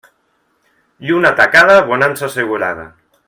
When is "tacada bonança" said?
1.41-2.27